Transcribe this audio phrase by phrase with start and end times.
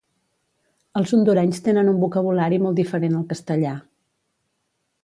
[1.01, 3.79] Els Hondurenys tenen un vocabulari molt diferent al castellà